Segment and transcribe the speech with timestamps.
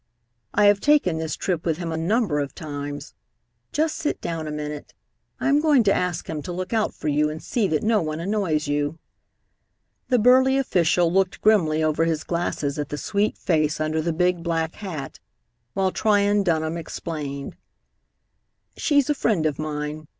[0.55, 3.13] "I have taken this trip with him a number of times.
[3.71, 4.95] Just sit down a minute.
[5.39, 8.01] I am going to ask him to look out for you and see that no
[8.01, 8.97] one annoys you."
[10.09, 14.41] The burly official looked grimly over his glasses at the sweet face under the big
[14.41, 15.19] black hat,
[15.75, 17.55] while Tryon Dunham explained,
[18.75, 20.07] "She's a friend of mine.